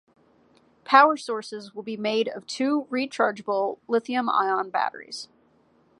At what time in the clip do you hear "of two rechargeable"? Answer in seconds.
2.27-3.77